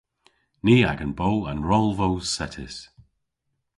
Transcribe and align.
Ni 0.65 0.75
a'gan 0.91 1.13
bo 1.19 1.31
an 1.51 1.59
rol 1.69 1.89
voos 1.99 2.25
settys. 2.35 2.75